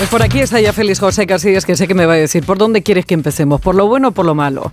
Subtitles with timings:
[0.00, 2.42] Pues por aquí está ya Félix José Casillas, que sé que me va a decir,
[2.46, 3.60] ¿por dónde quieres que empecemos?
[3.60, 4.72] ¿Por lo bueno o por lo malo?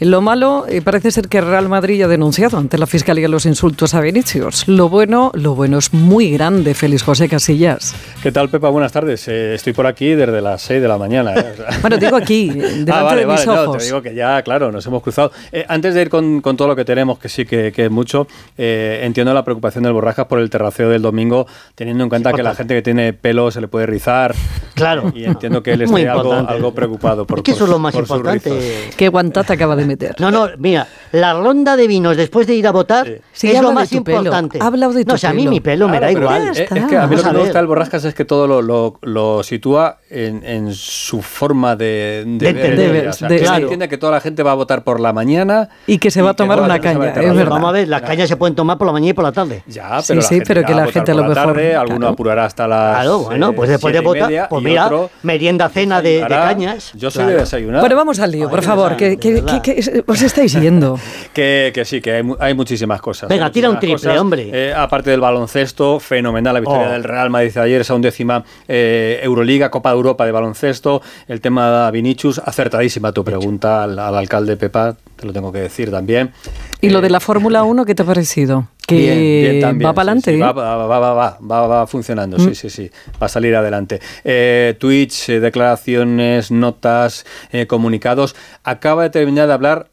[0.00, 3.94] Lo malo, eh, parece ser que Real Madrid ha denunciado ante la Fiscalía los insultos
[3.94, 4.66] a Vinicius.
[4.66, 7.94] Lo bueno, lo bueno es muy grande, Félix José Casillas.
[8.20, 8.68] ¿Qué tal, Pepa?
[8.68, 9.28] Buenas tardes.
[9.28, 11.34] Eh, estoy por aquí desde las 6 de la mañana.
[11.36, 11.54] ¿eh?
[11.80, 13.74] bueno, digo aquí, delante ah, vale, de mis vale, ojos.
[13.74, 15.30] No, te digo que ya, claro, nos hemos cruzado.
[15.68, 18.26] antes de ir con, con, todo lo que tenemos, que sí que, que es mucho,
[18.56, 22.56] entiendo la preocupación del Borrajas por el terraceo del domingo, teniendo en cuenta que la
[22.56, 24.34] gente que tiene pelo se le puede rizar.
[24.74, 25.12] Claro.
[25.14, 27.94] Y entiendo que él esté algo, algo, preocupado por Es que eso es lo más
[27.94, 28.90] por importante.
[28.96, 30.14] Qué guantata acaba de meter.
[30.18, 33.62] No, no, mira, la ronda de vinos después de ir a votar Sí, es habla
[33.62, 34.58] lo de más importante.
[34.60, 36.48] Ha hablado de tu no, o sea, a mí mi pelo me da Claro, igual.
[36.48, 38.62] Es, es que a mí lo que me gusta del Borrascas es que todo lo,
[38.62, 42.64] lo, lo sitúa en, en su forma de, De ver.
[42.70, 43.62] entender, o sea, de- que él claro.
[43.62, 46.30] entiende que toda la gente va a votar por la mañana Y que se va
[46.30, 47.50] a tomar una caña, es verdad.
[47.50, 49.62] Vamos a ver, las cañas se pueden tomar por la mañana y por la tarde.
[49.66, 51.98] Ya, Sí, pero sí, la gente pero que la gente a por lo mejor- alguno
[51.98, 52.12] claro.
[52.12, 56.92] apurará hasta las Claro, bueno, pues después de votar, mira, otro merienda, cena de, cañas.
[56.94, 57.30] Yo soy Claro.
[57.36, 57.80] de desayunar.
[57.80, 59.62] Bueno, vamos al lío, por favor, que, que- verdad.
[59.62, 60.98] que- que os estáis yendo.
[61.34, 63.28] Que, que sí, que hay, mu- hay muchísimas cosas.
[63.28, 64.50] Venga, tira un triple, hombre.
[64.52, 66.92] Eh, aparte del baloncesto, fenomenal la victoria Oh.
[66.92, 71.02] del Real Madrid ayer, esa undécima eh, Euroliga, Copa de Europa de baloncesto.
[71.26, 75.60] El tema de Vinicius, acertadísima tu pregunta al, al alcalde Pepa, te lo tengo que
[75.60, 76.32] decir también.
[76.80, 78.68] ¿Y lo Eh, de la Fórmula 1 qué te ha parecido?
[78.86, 80.30] Que Bien, bien también, va para sí, adelante.
[80.30, 80.34] ¿eh?
[80.34, 82.90] sí, va, va, va, va, va, va, va funcionando, sí, sí, sí,
[83.20, 84.00] va a salir adelante.
[84.24, 88.36] Eh, tweets, eh, declaraciones, notas, eh, comunicados.
[88.62, 89.88] Acaba de terminar de hablar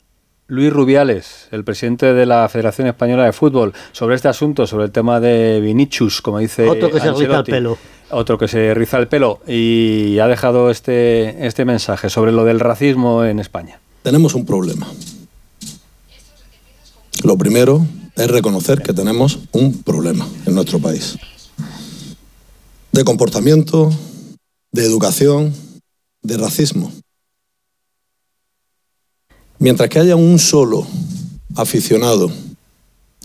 [0.48, 4.92] Luis Rubiales, el presidente de la Federación Española de Fútbol, sobre este asunto, sobre el
[4.92, 7.78] tema de Vinicius, como dice Otro que se riza el pelo.
[8.10, 12.60] Otro que se riza el pelo y ha dejado este, este mensaje sobre lo del
[12.60, 13.80] racismo en España.
[14.04, 14.88] Tenemos un problema.
[17.24, 17.86] Lo primero
[18.16, 21.18] es reconocer que tenemos un problema en nuestro país.
[22.92, 23.92] De comportamiento,
[24.72, 25.54] de educación,
[26.24, 26.92] de racismo.
[29.60, 30.88] Mientras que haya un solo
[31.56, 32.32] aficionado,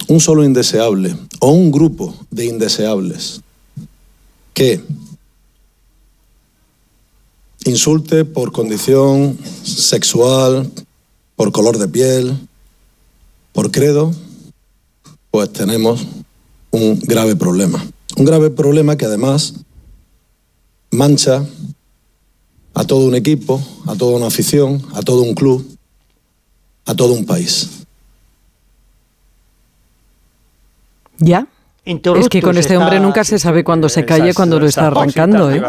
[0.08, 3.40] un solo indeseable o un grupo de indeseables
[4.52, 4.82] que
[7.66, 10.70] insulte por condición sexual,
[11.34, 12.48] por color de piel,
[13.52, 14.12] por credo,
[15.30, 16.06] pues tenemos
[16.70, 17.84] un grave problema.
[18.16, 19.54] Un grave problema que además
[20.90, 21.44] mancha
[22.74, 25.66] a todo un equipo, a toda una afición, a todo un club,
[26.84, 27.70] a todo un país.
[31.18, 31.48] ¿Ya?
[31.86, 35.00] Es que con este hombre nunca se sabe cuándo se calle, cuando lo está exacto.
[35.00, 35.52] arrancando.
[35.52, 35.62] ¿eh?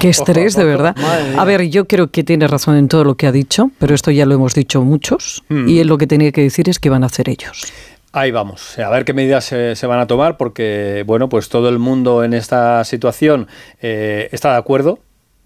[0.00, 0.96] Qué estrés, de verdad.
[1.36, 4.10] A ver, yo creo que tiene razón en todo lo que ha dicho, pero esto
[4.10, 5.44] ya lo hemos dicho muchos.
[5.50, 5.68] Hmm.
[5.68, 7.70] Y él lo que tenía que decir es que van a hacer ellos.
[8.12, 11.68] Ahí vamos, a ver qué medidas se, se van a tomar, porque bueno, pues todo
[11.68, 13.46] el mundo en esta situación
[13.80, 14.98] eh, está de acuerdo,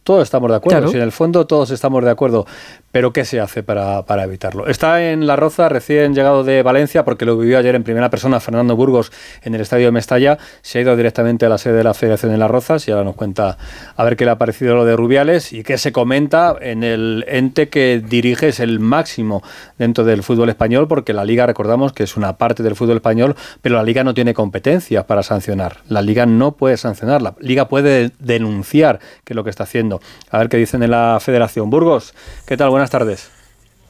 [0.05, 0.91] todos estamos de acuerdo, Claro.
[0.91, 2.47] si en el fondo todos estamos de acuerdo,
[2.93, 4.67] pero ¿qué se hace para, para evitarlo?
[4.69, 8.39] Está en La Roza, recién llegado de Valencia, porque lo vivió ayer en primera persona
[8.39, 9.11] Fernando Burgos
[9.43, 12.31] en el estadio de Mestalla, se ha ido directamente a la sede de la Federación
[12.33, 13.57] de Las Rozas y ahora nos cuenta
[13.97, 17.25] a ver qué le ha parecido lo de Rubiales y qué se comenta en el
[17.27, 19.43] ente que dirige, es el máximo
[19.79, 23.35] dentro del fútbol español, porque la liga, recordamos que es una parte del fútbol español,
[23.63, 25.79] pero la liga no tiene competencias para sancionar.
[25.89, 29.94] La liga no puede sancionar, la liga puede denunciar qué es lo que está haciendo.
[30.31, 31.71] A ver qué dicen en la federación.
[31.71, 32.15] Burgos,
[32.47, 32.71] ¿qué tal?
[32.71, 33.31] Buenas tardes.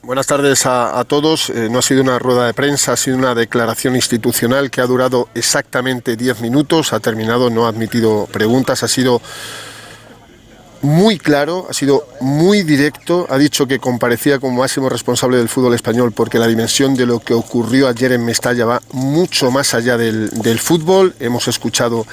[0.04, 1.48] Buenas tardes a, todos.
[1.48, 4.86] Eh, no ha sido una rueda de prensa, ha sido una declaración institucional que ha
[4.86, 9.22] durado exactamente 10 minutos, ha terminado, no ha admitido preguntas, ha sido
[10.84, 15.72] muy claro, ha sido muy directo, ha dicho que comparecía como máximo responsable del fútbol
[15.72, 19.96] español porque la dimensión de lo que ocurrió ayer en Mestalla va mucho más allá
[19.96, 21.14] del, fútbol.
[21.20, 22.06] Hemos escuchado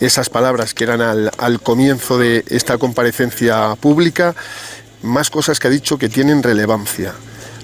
[0.00, 4.34] esas palabras que eran al, al comienzo de esta comparecencia pública,
[5.02, 7.14] más cosas que ha dicho que tienen relevancia.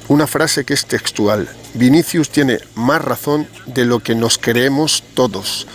[0.09, 1.47] Una frase que es textual.
[1.75, 5.67] Vinicius tiene más razón de lo que nos creemos todos.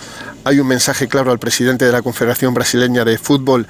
[0.46, 3.68] Hay un mensaje claro al presidente de la Confederación Brasileña de Fútbol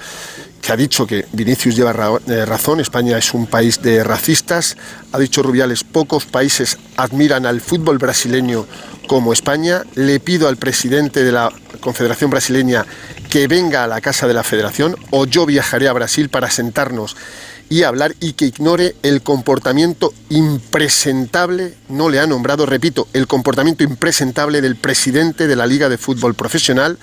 [0.61, 4.77] que ha dicho que Vinicius lleva eh, razón, España es un país de racistas.
[5.11, 8.65] Ha dicho Rubiales, pocos países admiran al fútbol brasileño
[9.07, 9.83] como España.
[9.95, 12.85] Le pido al presidente de la Confederación Brasileña
[13.29, 17.15] que venga a la casa de la Federación o yo viajaré a Brasil para sentarnos
[17.69, 23.83] y hablar y que ignore el comportamiento impresentable, no le ha nombrado, repito, el comportamiento
[23.83, 26.97] impresentable del presidente de la Liga de Fútbol Profesional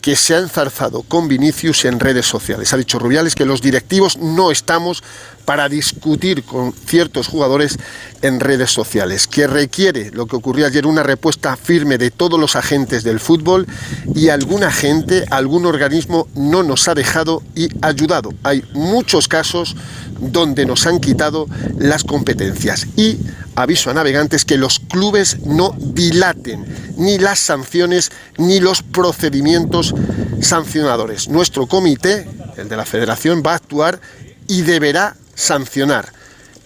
[0.00, 2.72] que se ha enzarzado con Vinicius en redes sociales.
[2.72, 5.02] Ha dicho Rubiales que los directivos no estamos
[5.44, 7.78] para discutir con ciertos jugadores
[8.22, 12.56] en redes sociales, que requiere lo que ocurrió ayer una respuesta firme de todos los
[12.56, 13.66] agentes del fútbol
[14.14, 18.32] y alguna gente, algún organismo no nos ha dejado y ayudado.
[18.42, 19.76] Hay muchos casos
[20.20, 21.46] donde nos han quitado
[21.78, 23.18] las competencias y
[23.54, 26.64] aviso a navegantes que los clubes no dilaten
[26.96, 29.94] ni las sanciones ni los procedimientos
[30.40, 31.28] sancionadores.
[31.28, 34.00] Nuestro comité, el de la federación, va a actuar
[34.46, 36.12] y deberá sancionar.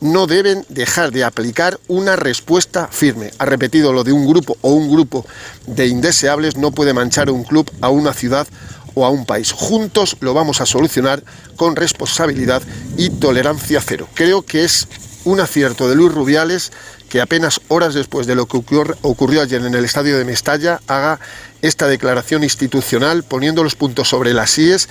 [0.01, 3.31] No deben dejar de aplicar una respuesta firme.
[3.39, 5.25] Ha repetido lo de un grupo o un grupo
[5.67, 8.47] de indeseables no puede manchar un club, a una ciudad
[8.95, 9.53] o a un país.
[9.53, 11.23] Juntos lo vamos a solucionar
[11.57, 12.63] con responsabilidad
[12.97, 14.09] y tolerancia cero.
[14.15, 14.89] Creo que es
[15.25, 16.71] un acierto de Luis Rubiales
[17.09, 21.21] que apenas horas después de lo que ocurrió, ayer en el estadio de Mestalla haga
[21.63, 24.89] esta declaración institucional poniendo los puntos sobre las IES.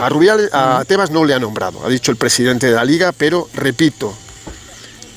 [0.00, 3.12] A Rubiales, a Tebas no le ha nombrado, ha dicho el presidente de la liga,
[3.12, 4.14] pero repito,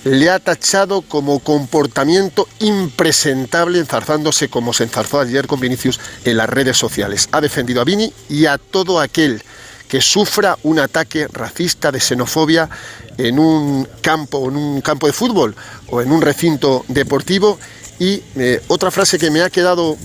[0.04, 6.50] le ha tachado como comportamiento impresentable enzarzándose como se enzarzó ayer con Vinicius en las
[6.50, 7.30] redes sociales.
[7.32, 9.44] Ha defendido a Vini y a todo aquel
[9.88, 12.70] que sufra un ataque racista de xenofobia
[13.18, 15.56] en un campo, en un campo de fútbol
[15.90, 17.60] o en un recinto deportivo.
[17.98, 19.98] Y eh, otra frase que me ha quedado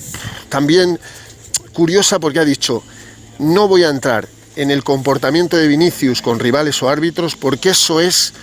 [0.48, 0.98] también
[1.72, 2.82] curiosa porque ha dicho,
[3.38, 8.00] no voy a entrar en el comportamiento de Vinicius con rivales o árbitros porque eso
[8.00, 8.34] es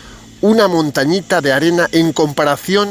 [0.41, 2.89] una montañita de arena en comparación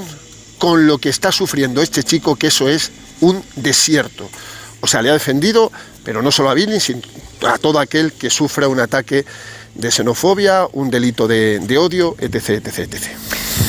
[0.59, 4.29] con lo que está sufriendo este chico, que eso es un desierto.
[4.81, 5.73] O sea, le ha defendido,
[6.05, 7.01] pero no solo a Billy, sino
[7.47, 9.25] a todo aquel que sufra un ataque
[9.75, 13.07] de xenofobia, un delito de, odio, etc, etc, etc.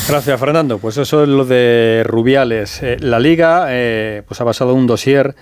[0.08, 0.78] Gracias, Fernando.
[0.78, 2.80] Pues eso es lo de Rubiales.
[2.82, 5.34] Eh, la Liga eh, pues ha basado un dossier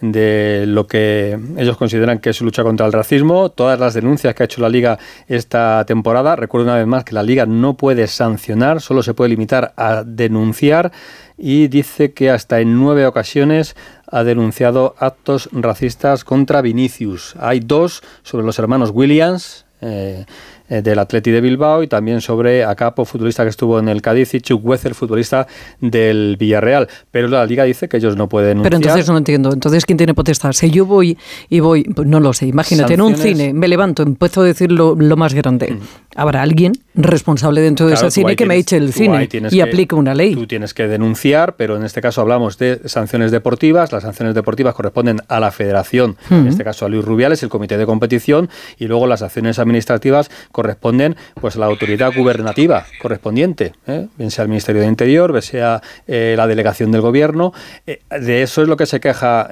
[0.00, 4.34] de lo que ellos consideran que es su lucha contra el racismo, todas las denuncias
[4.34, 6.36] que ha hecho la Liga esta temporada.
[6.36, 10.04] Recuerdo una vez más que la Liga no puede sancionar, solo se puede limitar a
[10.04, 10.92] denunciar
[11.38, 13.76] y dice que hasta en nueve ocasiones
[14.06, 17.34] ha denunciado actos racistas contra Vinicius.
[17.38, 19.64] Hay dos sobre los hermanos Williams.
[19.82, 20.24] Eh,
[20.68, 24.34] eh, del Atleti de Bilbao y también sobre Acapo, futbolista que estuvo en el Cádiz,
[24.34, 25.46] y Chuck Wezer, futbolista
[25.80, 26.88] del Villarreal.
[27.10, 28.62] Pero la Liga dice que ellos no pueden.
[28.62, 29.52] Pero entonces no entiendo.
[29.52, 30.52] Entonces, ¿quién tiene potestad?
[30.52, 31.16] Si yo voy
[31.48, 34.72] y voy, pues no lo sé, imagínate, en un cine, me levanto, empiezo a decir
[34.72, 35.72] lo, más grande.
[35.72, 35.78] Mm.
[36.16, 40.14] Habrá alguien responsable dentro de ese cine que me eche el cine y aplique una
[40.14, 40.34] ley.
[40.34, 43.92] Tú tienes que denunciar, pero en este caso hablamos de sanciones deportivas.
[43.92, 47.78] Las sanciones deportivas corresponden a la federación, en este caso a Luis Rubiales, el comité
[47.78, 48.48] de competición,
[48.78, 54.06] y luego las acciones administrativas corresponden pues a la autoridad gubernativa correspondiente, ¿eh?
[54.16, 57.52] bien sea el Ministerio de Interior, bien sea eh, la delegación del gobierno.
[57.86, 59.50] Eh, de eso es lo que se queja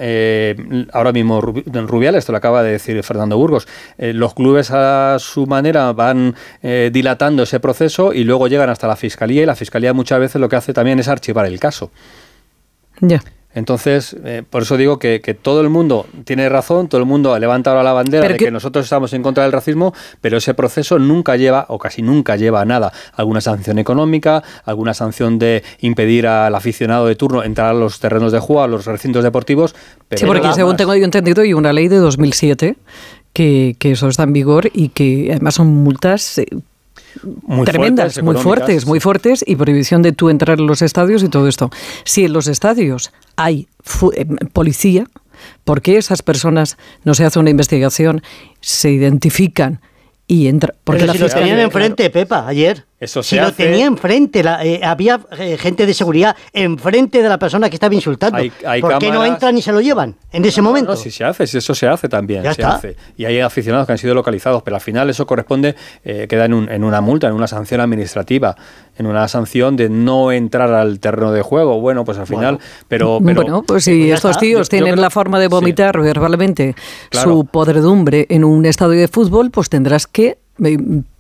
[0.93, 3.69] ahora mismo Rubiales, esto lo acaba de decir Fernando Burgos.
[3.99, 9.43] los clubes a su manera van dilatando ese proceso y luego llegan hasta la fiscalía
[9.43, 11.91] y la fiscalía muchas veces lo que hace también es archivar el caso.
[13.01, 13.21] Ya.
[13.55, 17.39] Entonces, eh, por eso digo que, todo el mundo tiene razón, todo el mundo ha
[17.39, 21.37] levantado la bandera de que, nosotros estamos en contra del racismo, pero ese proceso nunca
[21.37, 22.93] lleva, o casi nunca lleva a nada.
[23.15, 28.33] Alguna sanción económica, alguna sanción de impedir al aficionado de turno entrar a los terrenos
[28.33, 29.75] de juego, a los recintos deportivos.
[30.09, 32.77] Pero sí, porque según tengo yo entendido, hay una ley de 2007
[33.33, 36.47] que, que eso está en vigor y que además son multas eh,
[37.23, 41.29] muy tremendas, muy fuertes, muy fuertes, y prohibición de tú entrar en los estadios y
[41.29, 41.71] todo esto.
[42.05, 43.69] Si en los estadios hay
[44.15, 45.07] eh, policía,
[45.65, 48.23] ¿por qué esas personas no se hace una investigación,
[48.61, 49.81] se identifican
[50.27, 50.75] y entran?
[50.85, 55.87] Porque si lo tenían enfrente, Pepa, ayer si lo tenía enfrente, eh, había eh, gente
[55.87, 58.39] de seguridad enfrente de la persona que estaba insultando.
[58.81, 60.93] ¿Por qué no entran y se lo llevan en ese momento?
[60.93, 62.43] No, si se hace, si eso se hace también.
[62.55, 62.97] se hace.
[63.17, 65.75] Y hay aficionados que han sido localizados, pero al final eso corresponde,
[66.05, 68.57] eh, queda en, en, una multa, en una sanción administrativa,
[68.97, 71.81] en una sanción de no entrar al terreno de juego.
[71.81, 72.59] Bueno, pues al final,
[72.89, 76.75] pero, Bueno, pues si pues estos tíos tienen la forma de vomitar verbalmente
[77.11, 80.39] su podredumbre en un estadio de fútbol, pues tendrás que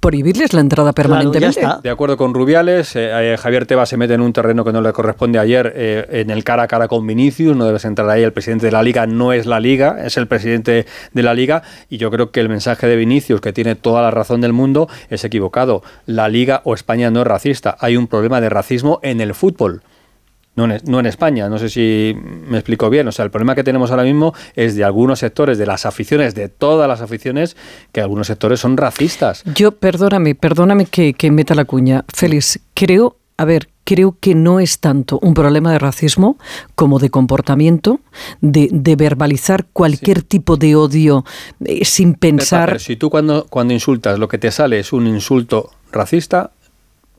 [0.00, 1.60] prohibirles la entrada permanentemente.
[1.82, 4.80] de acuerdo con Rubiales, eh, eh, Javier Tebas se mete en un terreno que no
[4.80, 8.22] le corresponde ayer eh, en el cara a cara con Vinicius, no debes entrar ahí,
[8.22, 11.62] el presidente de la liga no es la liga, es el presidente de la liga
[11.88, 14.88] y yo creo que el mensaje de Vinicius, que tiene toda la razón del mundo,
[15.10, 15.82] es equivocado.
[16.06, 19.82] La liga o España no es racista, hay un problema de racismo en el fútbol
[20.56, 21.48] no en, España.
[21.48, 23.08] No sé si me explico bien.
[23.08, 26.34] O sea, el problema que tenemos ahora mismo es de algunos sectores, de las aficiones,
[26.34, 27.56] de todas las aficiones,
[27.92, 29.42] que algunos sectores son racistas.
[29.54, 32.04] Yo, perdóname, perdóname que, que meta la cuña.
[32.08, 36.38] Félix, creo a ver, creo que no es tanto un problema de racismo
[36.74, 38.00] como de comportamiento,
[38.40, 41.24] de, verbalizar cualquier tipo de odio
[41.64, 42.68] eh, sin pensar.
[42.68, 46.52] Pero, si tú cuando, cuando insultas lo que te sale es un insulto racista,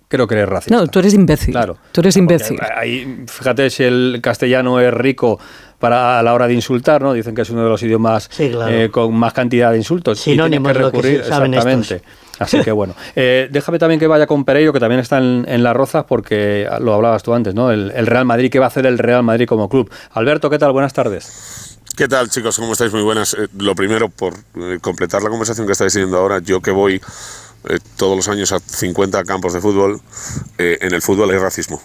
[0.08, 0.76] creo que eres racista.
[0.76, 1.54] No, tú eres imbécil.
[1.54, 1.78] Claro.
[1.92, 2.60] Tú eres imbécil.
[2.76, 5.40] Ahí, fíjate si el castellano es rico
[5.80, 7.14] para a la hora de insultar, ¿no?
[7.14, 10.20] Dicen que es uno de los idiomas eh, con más cantidad de insultos.
[10.20, 12.02] Sinónimos y que recurrir, exactamente.
[12.40, 15.64] Así que bueno, eh, déjame también que vaya con Pereiro, que también está en, en,
[15.64, 17.72] las rozas, porque lo hablabas tú antes, ¿no?
[17.72, 19.92] El, Real Madrid, ¿qué va a hacer el Real Madrid como club?
[20.12, 20.72] Alberto, ¿qué tal?
[20.72, 21.78] Buenas tardes.
[21.96, 22.58] ¿Qué tal, chicos?
[22.58, 22.92] ¿Cómo estáis?
[22.92, 23.34] Muy buenas.
[23.36, 24.34] Eh, lo primero, por
[24.82, 27.02] completar la conversación que estáis teniendo ahora, yo que voy
[27.98, 30.02] todos los años a 50 campos de fútbol,
[30.58, 31.82] en el fútbol hay racismo.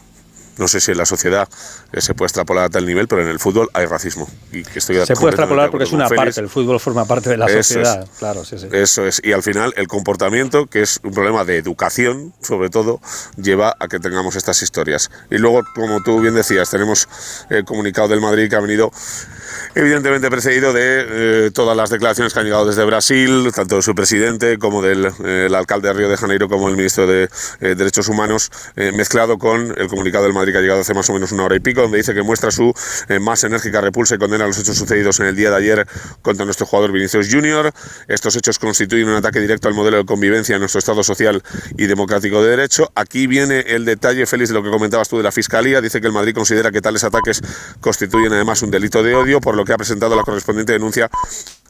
[0.60, 1.48] No sé si en la sociedad
[1.92, 4.28] eh, se puede extrapolar a tal nivel, pero en el fútbol hay racismo.
[4.52, 7.38] Y que estoy se puede extrapolar porque es una parte, el fútbol forma parte de
[7.38, 8.06] la sociedad.
[8.18, 9.20] claro, Eso es.
[9.24, 13.00] Y al final el comportamiento, que es un problema de educación, sobre todo,
[13.36, 15.10] lleva a que tengamos estas historias.
[15.30, 17.08] Y luego, como tú bien decías, tenemos
[17.48, 18.92] el comunicado del Madrid que ha venido
[19.74, 23.94] evidentemente precedido de eh, todas las declaraciones que han llegado desde Brasil, tanto de su
[23.94, 27.28] presidente como del eh, alcalde de Río de Janeiro como el ministro de
[27.60, 31.12] eh, Derechos Humanos, mezclado con el comunicado del Madrid que ha llegado hace más o
[31.12, 32.72] menos una hora y pico, donde dice que muestra su
[33.20, 35.86] más enérgica repulsa y condena los hechos sucedidos en el día de ayer
[36.22, 37.72] contra nuestro jugador Vinicius Junior.
[38.08, 41.42] Estos hechos constituyen un ataque directo al modelo de convivencia en nuestro Estado social
[41.76, 42.90] y democrático de derecho.
[42.94, 45.80] Aquí viene el detalle, Félix, de lo que comentabas tú de la Fiscalía.
[45.80, 47.42] Dice que el Madrid considera que tales ataques
[47.80, 51.10] constituyen además un delito de odio, por lo que ha presentado la correspondiente denuncia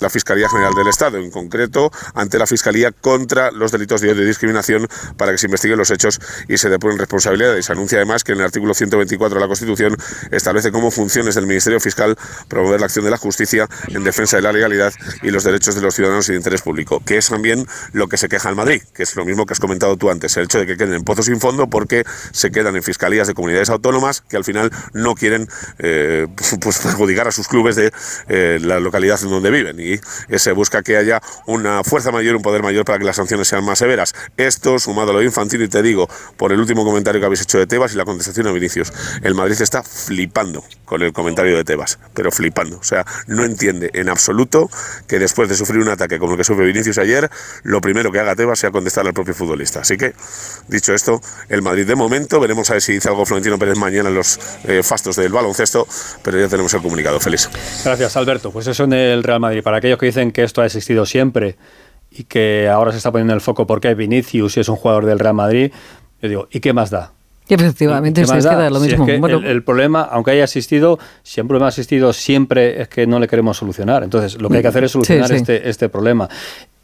[0.01, 4.23] la Fiscalía General del Estado, en concreto ante la Fiscalía contra los delitos de odio
[4.23, 7.69] y discriminación para que se investiguen los hechos y se depuren responsabilidades.
[7.69, 9.97] Anuncia además que en el artículo 124 de la Constitución
[10.31, 12.17] establece como funciones del Ministerio Fiscal
[12.49, 15.83] promover la acción de la justicia en defensa de la legalidad y los derechos de
[15.83, 18.83] los ciudadanos y de interés público, que es también lo que se queja en Madrid,
[18.95, 21.05] que es lo mismo que has comentado tú antes, el hecho de que queden en
[21.05, 25.15] pozos sin fondo porque se quedan en fiscalías de comunidades autónomas que al final no
[25.15, 25.49] quieren
[25.79, 26.27] eh,
[26.61, 27.93] pues perjudicar a sus clubes de
[28.29, 30.01] eh, la localidad en donde viven y
[30.39, 33.65] se busca que haya una fuerza mayor, un poder mayor para que las sanciones sean
[33.65, 34.15] más severas.
[34.37, 37.59] Esto, sumado a lo infantil, y te digo, por el último comentario que habéis hecho
[37.59, 38.93] de Tebas y la contestación Vinicius,
[39.23, 42.79] el Madrid está flipando con el comentario de Tebas, pero flipando.
[42.79, 44.69] O sea, no entiende en absoluto
[45.07, 47.31] que después de sufrir un ataque como el que sufrió Vinicius ayer,
[47.63, 49.81] lo primero que haga Tebas sea contestar al propio futbolista.
[49.81, 50.15] Así que,
[50.69, 54.09] dicho esto, el Madrid de momento, veremos a ver si dice algo Florentino Pérez mañana
[54.09, 55.87] en los eh, fastos del baloncesto,
[56.23, 57.21] pero ya tenemos el comunicado.
[57.21, 57.49] Feliz.
[57.85, 58.51] Gracias, Alberto.
[58.51, 59.63] Pues eso en el Real Madrid.
[59.63, 61.57] Para aquellos que dicen que esto ha existido siempre
[62.11, 65.35] y que ahora se está poniendo el foco porque Vinicius es un jugador del Real
[65.35, 65.73] Madrid,
[66.21, 67.13] yo digo, ¿y qué más da?
[67.55, 68.29] Efectivamente, es
[68.71, 69.07] lo mismo.
[69.07, 73.29] el, problema, aunque haya existido, si un problema ha existido, siempre es que no le
[73.29, 74.03] queremos solucionar.
[74.03, 76.29] Entonces, lo que hay que hacer es solucionar Este, este problema.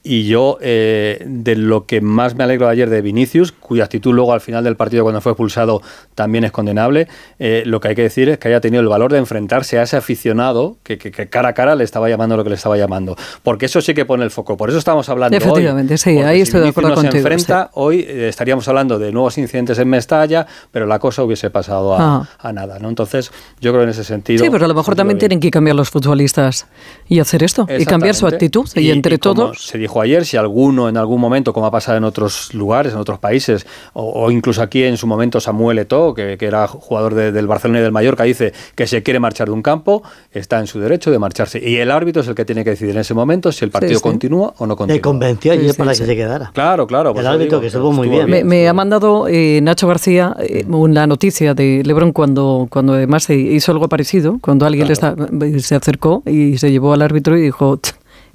[0.09, 4.33] Y yo, eh, de lo que más me alegro ayer de Vinicius, cuya actitud luego
[4.33, 5.83] al final del partido cuando fue expulsado
[6.15, 7.09] también es condenable,
[7.41, 9.83] eh, lo que hay que decir es que haya tenido el valor de enfrentarse a
[9.83, 10.97] ese aficionado que,
[11.29, 13.17] cara a cara le estaba llamando lo que le estaba llamando.
[13.43, 14.57] Porque eso sí que pone el foco.
[14.57, 17.11] Por eso estamos hablando Efectivamente, sí, ahí estoy de acuerdo contigo.
[17.11, 21.51] Se enfrenta, hoy eh, estaríamos hablando de nuevos incidentes en Mestalla, pero la cosa hubiese
[21.51, 22.53] pasado a, ah.
[22.53, 22.79] nada.
[22.79, 22.89] ¿no?
[22.91, 24.45] Entonces, yo creo en ese sentido...
[24.45, 26.69] Sí, pero a lo mejor también tienen que cambiar los futbolistas
[27.09, 28.69] y hacer esto, y cambiar su actitud.
[28.75, 29.65] Y, entre todos...
[29.65, 32.99] Se dijo ayer, si alguno en algún momento, como ha pasado en otros lugares, en
[32.99, 37.81] otros países, o, incluso aquí en su momento Samuel Eto'o, que, era jugador del Barcelona
[37.81, 41.11] y del Mallorca, dice que se quiere marchar de un campo, está en su derecho
[41.11, 41.61] de marcharse.
[41.63, 44.01] Y el árbitro es el que tiene que decidir en ese momento si el partido
[44.01, 44.97] continúa o no continúa.
[44.97, 46.51] Le convenció ayer para que se quedara.
[46.55, 47.15] Claro, claro.
[47.17, 48.47] El árbitro que estuvo muy bien.
[48.47, 53.73] Me, ha mandado eh, Nacho García eh, una noticia de Lebron cuando, cuando además hizo
[53.73, 57.81] algo parecido, cuando alguien le se acercó y se llevó al árbitro y dijo,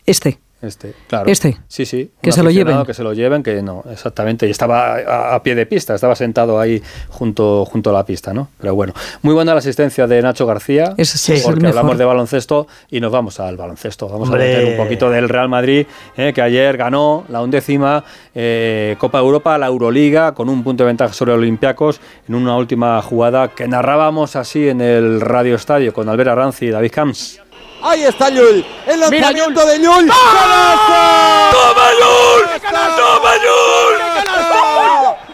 [0.05, 0.39] este.
[0.61, 1.27] Este, claro.
[1.27, 1.57] Este.
[1.67, 2.11] Sí, sí.
[2.21, 2.85] Que se lo lleven.
[2.85, 4.47] Que se lo lleven, que no, exactamente.
[4.47, 8.49] Y estaba a, pie de pista, estaba sentado ahí junto, junto a la pista, ¿no?
[8.59, 10.93] Pero bueno, muy buena la asistencia de Nacho García.
[10.99, 14.07] sí, porque hablamos de baloncesto y nos vamos al baloncesto.
[14.07, 18.03] Vamos a meter un poquito del Real Madrid, eh, que ayer ganó la undécima
[18.35, 23.01] eh, Copa Europa, la Euroliga, con un punto de ventaja sobre Olympiacos en una última
[23.01, 27.41] jugada que narrábamos así en el Radio Estadio con Albert Arranzi y David Camps.
[27.83, 28.65] Ahí está Yul.
[28.85, 30.07] El lanzamiento de Yul.
[30.07, 31.49] ¡Canasta!
[31.51, 32.61] ¡Toma Yul!
[32.95, 33.95] ¡Toma Yul!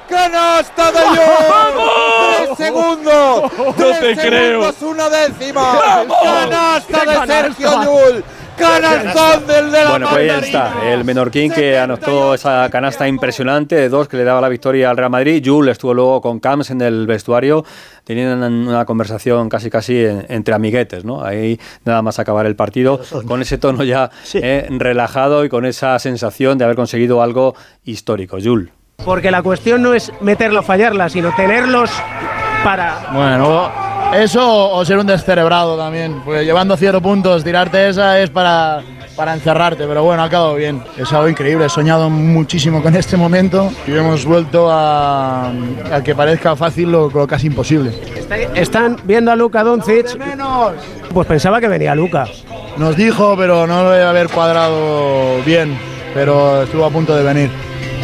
[0.10, 2.46] ¡Canasta de Yul!
[2.46, 3.51] ¡Tres segundos!
[3.58, 4.74] No te creo.
[4.82, 6.06] una décima!
[6.24, 8.24] ¡Canasta de Sergio Yul!
[8.58, 10.74] Canastón del de la Bueno, pues ahí está.
[10.92, 14.98] El Menorquín que anotó esa canasta impresionante de dos que le daba la victoria al
[14.98, 15.42] Real Madrid.
[15.46, 17.64] Jules estuvo luego con Camps en el vestuario.
[18.04, 21.24] Tenían una conversación casi casi entre amiguetes, ¿no?
[21.24, 25.98] Ahí nada más acabar el partido con ese tono ya eh, relajado y con esa
[26.00, 28.38] sensación de haber conseguido algo histórico.
[28.44, 28.70] Jules.
[29.04, 31.92] Porque la cuestión no es meterlo o fallarla, sino tenerlos
[32.64, 33.10] para...
[33.14, 38.82] Bueno, eso o ser un descerebrado también, porque llevando ciertos puntos, tirarte esa es para
[39.18, 40.82] para encerrarte, pero bueno, ha acabado bien.
[40.96, 45.52] Es algo increíble, he soñado muchísimo con este momento y hemos vuelto a,
[46.06, 47.92] que parezca fácil lo, casi imposible.
[48.54, 50.18] Están viendo a Luca Doncic.
[51.12, 52.28] Pues pensaba que venía Luca.
[52.78, 55.76] Nos dijo, pero no lo debe haber cuadrado bien,
[56.14, 57.50] pero estuvo a punto de venir.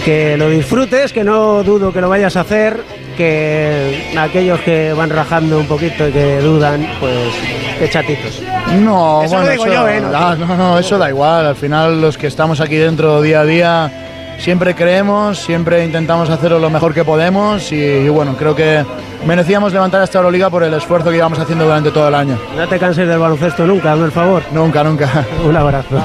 [0.03, 2.83] Que lo disfrutes, que no dudo que lo vayas a hacer,
[3.13, 7.33] que aquellos que van rajando un poquito y que dudan, pues
[7.79, 8.41] qué chatitos.
[8.79, 10.01] No, bueno, eso, ¿eh?
[10.01, 11.45] no, no, eso da igual.
[11.45, 13.91] Al final los que estamos aquí dentro día a día
[14.37, 18.85] siempre creemos, siempre intentamos hacerlo lo mejor que podemos y, bueno, creo que
[19.25, 22.37] merecíamos levantar esta Euroliga por el esfuerzo que íbamos haciendo durante todo el año.
[22.55, 24.43] No te canses del baloncesto nunca, hazme el favor.
[24.51, 25.25] Nunca, nunca.
[25.45, 26.03] Un abrazo.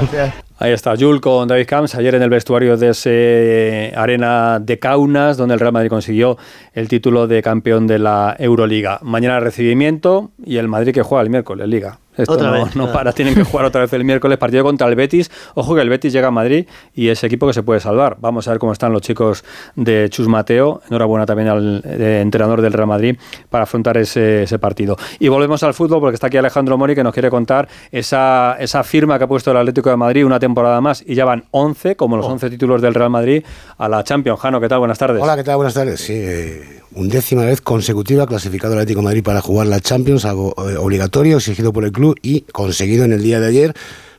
[0.60, 5.36] Ahí está Jul con David Camps ayer en el vestuario de ese Arena de Kaunas,
[5.36, 6.36] donde el Real Madrid consiguió
[6.72, 8.98] el título de campeón de la Euroliga.
[9.02, 12.00] Mañana recibimiento y el Madrid que juega el miércoles Liga.
[12.18, 12.36] Esto
[12.74, 15.30] no, para, tienen que jugar otra vez el miércoles partido contra el Betis.
[15.54, 18.16] Ojo que el Betis llega a Madrid y es equipo que se puede salvar.
[18.20, 19.44] Vamos a ver cómo están los chicos
[19.76, 20.82] de Chus Mateo.
[20.88, 23.16] Enhorabuena también al eh, entrenador del Real Madrid
[23.48, 24.96] para afrontar ese, partido.
[25.20, 28.82] Y volvemos al fútbol porque está aquí Alejandro Mori que nos quiere contar esa, esa
[28.82, 31.94] firma que ha puesto el Atlético de Madrid una temporada más y ya van 11,
[31.96, 33.44] como los 11 títulos del Real Madrid,
[33.76, 34.40] a la Champions.
[34.40, 34.80] Jano, ¿qué tal?
[34.80, 35.22] Buenas tardes.
[35.22, 35.56] Hola, ¿qué tal?
[35.56, 36.00] Buenas tardes.
[36.00, 40.54] Sí, eh, undécima vez consecutiva clasificado el Atlético de Madrid para jugar la Champions, algo
[40.68, 43.74] eh, obligatorio, exigido por el club y conseguido en el día de ayer.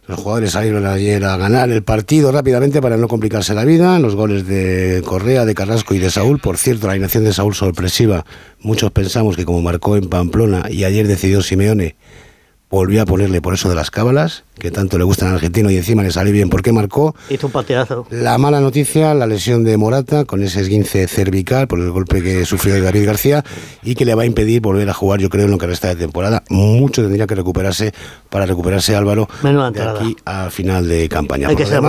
[0.08, 4.00] Los jugadores salieron ayer a ganar el partido rápidamente para no complicarse la vida.
[4.00, 6.39] Los goles de Correa, de Carrasco y de Saúl.
[6.39, 8.25] Por cierto, la alineación de Saúl sorpresiva.
[8.60, 11.96] Muchos pensamos que como marcó en Pamplona y ayer decidió Simeone
[12.69, 15.77] volvió a ponerle por eso de las cábalas, que tanto le gustan al argentino y
[15.77, 17.15] encima le salió bien porque marcó.
[17.29, 18.05] Hizo un pateazo.
[18.11, 22.45] La mala noticia, la lesión de Morata con ese esguince cervical por el golpe que
[22.45, 23.43] sufrió David García
[23.83, 25.88] y que le va a impedir volver a jugar, yo creo, en lo que resta
[25.88, 26.43] de temporada.
[26.49, 27.93] Mucho tendría que recuperarse
[28.29, 31.47] para recuperarse Álvaro de aquí a final de campaña.
[31.47, 31.81] Hay que ser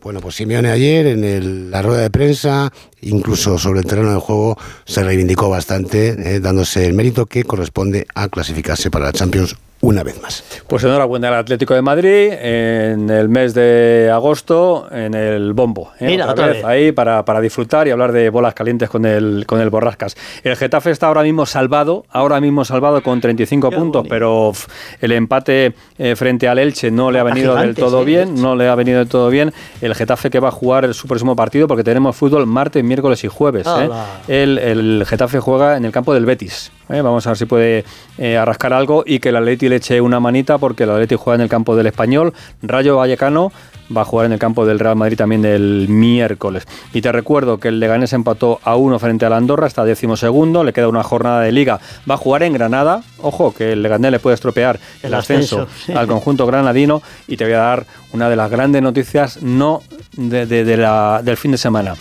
[0.00, 4.56] bueno, pues Simeone ayer en la rueda de prensa, incluso sobre el terreno del juego,
[4.84, 10.02] se reivindicó bastante, eh, dándose el mérito que corresponde a clasificarse para la Champions una
[10.02, 10.44] vez más.
[10.66, 15.92] Pues enhorabuena al Atlético de Madrid en el mes de agosto en el bombo.
[16.00, 16.20] ¿eh?
[16.22, 20.16] otra, vez, ahí para, disfrutar y hablar de bolas calientes con el, con el Borrascas.
[20.42, 24.52] El Getafe está ahora mismo salvado, ahora mismo salvado con 35 puntos, pero
[25.00, 28.68] el empate eh, frente al Elche no le ha venido del todo bien, no le
[28.68, 29.52] ha venido del todo bien.
[29.80, 33.28] El Getafe que va a jugar su próximo partido porque tenemos fútbol martes, miércoles y
[33.28, 33.66] jueves.
[33.66, 33.88] ¿eh?
[34.26, 36.72] El, el Getafe juega en el campo del Betis.
[36.90, 37.00] ¿eh?
[37.02, 37.84] Vamos a ver si puede
[38.18, 41.36] eh, arrascar algo y que el Atleti le eche una manita porque el Atleti juega
[41.36, 42.32] en el campo del Español.
[42.62, 43.52] Rayo Vallecano
[43.94, 46.66] va a jugar en el campo del Real Madrid también el miércoles.
[46.92, 50.64] Y te recuerdo que el Leganés empató a uno frente al Andorra, está décimo segundo,
[50.64, 51.80] le queda una jornada de liga.
[52.08, 56.06] Va a jugar en Granada, ojo, que el Leganés le puede estropear el, ascenso, al
[56.06, 57.02] conjunto granadino.
[57.26, 61.58] Y te voy a dar una de las grandes noticias, no de, del fin de
[61.58, 61.94] semana,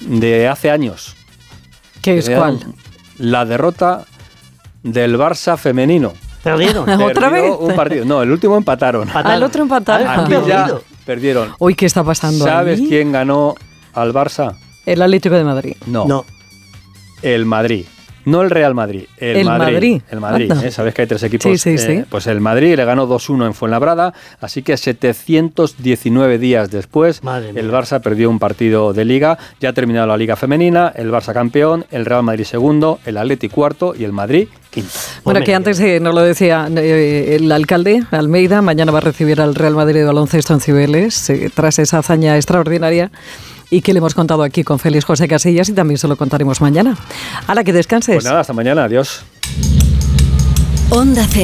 [0.00, 1.16] de hace años.
[2.02, 2.58] ¿Qué es cuál?
[3.18, 4.04] La derrota
[4.82, 6.12] del Barça femenino.
[6.42, 6.88] ¿Perdieron?
[7.02, 7.52] ¿Otra vez?
[7.58, 8.04] Un partido.
[8.04, 9.08] No, el último empataron.
[9.10, 10.08] Al otro empataron.
[10.08, 10.70] Aquí ya
[11.04, 11.54] perdieron.
[11.58, 13.54] Uy, ¿qué está pasando ¿Sabes quién ganó
[13.94, 14.56] al Barça?
[14.86, 15.76] El Atlético de Madrid.
[15.86, 16.06] No.
[16.06, 16.24] No.
[17.22, 17.86] El Madrid.
[18.24, 20.70] No el Real Madrid, el, Madrid, El Madrid, ¿eh?
[20.70, 21.50] sabes que hay tres equipos.
[21.50, 21.92] Sí, sí, sí.
[21.92, 27.20] Eh, pues el Madrid le ganó 2-1 en Fuenlabrada, así que 719 días después
[27.54, 31.32] el Barça perdió un partido de liga, ya ha terminado la liga femenina, el Barça
[31.32, 34.90] campeón, el Real Madrid segundo, el Atleti cuarto y el Madrid quinto.
[35.24, 39.54] Bueno, que antes eh, nos lo decía el alcalde Almeida, mañana va a recibir al
[39.54, 43.10] Real Madrid de baloncesto en Cibeles, tras esa hazaña extraordinaria
[43.70, 46.60] y que le hemos contado aquí con Félix José Casillas y también se lo contaremos
[46.60, 46.96] mañana.
[47.46, 48.16] A la que descanses.
[48.16, 49.24] Pues nada, hasta mañana, adiós.
[50.90, 51.28] Onda